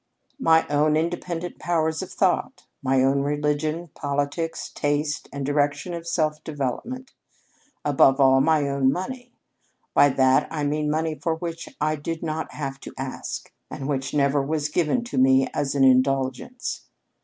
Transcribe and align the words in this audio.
"My 0.39 0.67
own 0.67 0.97
independent 0.97 1.59
powers 1.59 2.01
of 2.01 2.11
thought; 2.11 2.65
my 2.81 3.03
own 3.03 3.21
religion, 3.21 3.89
politics, 3.93 4.71
taste, 4.73 5.29
and 5.31 5.45
direction 5.45 5.93
of 5.93 6.07
self 6.07 6.43
development 6.43 7.13
above 7.85 8.19
all, 8.19 8.41
my 8.41 8.67
own 8.67 8.91
money. 8.91 9.31
By 9.93 10.09
that 10.09 10.47
I 10.49 10.63
mean 10.63 10.89
money 10.89 11.13
for 11.13 11.35
which 11.35 11.69
I 11.79 11.97
did 11.97 12.23
not 12.23 12.51
have 12.53 12.79
to 12.79 12.95
ask 12.97 13.53
and 13.69 13.87
which 13.87 14.11
never 14.11 14.41
was 14.41 14.69
given 14.69 15.03
to 15.03 15.19
me 15.19 15.47
as 15.53 15.75
an 15.75 15.83
indulgence. 15.83 16.87